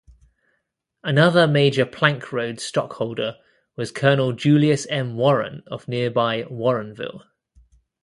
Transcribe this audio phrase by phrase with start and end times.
[1.03, 3.37] Another major plank road stockholder
[3.75, 5.15] was Colonel Julius M.
[5.15, 7.21] Warren, of nearby Warrenville.